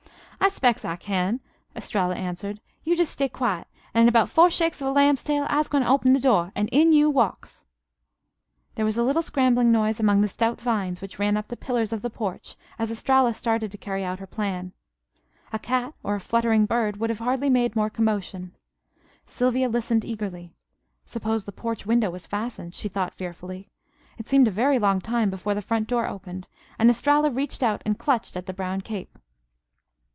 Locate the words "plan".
14.25-14.73